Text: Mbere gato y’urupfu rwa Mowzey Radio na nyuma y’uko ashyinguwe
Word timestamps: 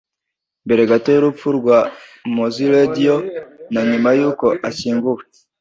Mbere 0.65 0.81
gato 0.91 1.07
y’urupfu 1.11 1.47
rwa 1.59 1.79
Mowzey 2.35 2.69
Radio 2.75 3.13
na 3.73 3.81
nyuma 3.89 4.09
y’uko 4.19 4.45
ashyinguwe 4.69 5.23